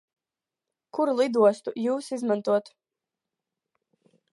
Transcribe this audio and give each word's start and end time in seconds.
Kuru 0.97 1.13
lidostu 1.19 1.75
Jūs 1.85 2.11
izmantotu? 2.19 2.77